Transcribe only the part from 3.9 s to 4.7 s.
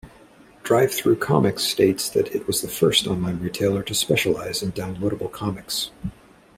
specialize